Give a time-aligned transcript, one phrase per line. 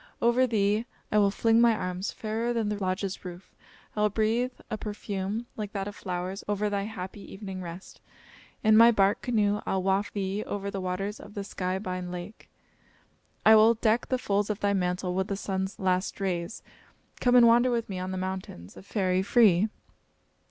[0.19, 3.53] Over thee I will fling my arms, fairer than the lodge's roof.
[3.95, 8.01] I will breathe a perfume like that of flowers over thy happy evening rest.
[8.63, 12.49] In my bark canoe I'll waft thee over the waters of the sky bine lake.
[13.45, 16.63] I will deck the folds of thy mantle with the sun's last rays.
[17.19, 19.69] Come and wander with me on the mountains, a fairy free!"